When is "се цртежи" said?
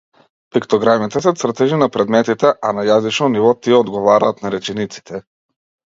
1.25-1.79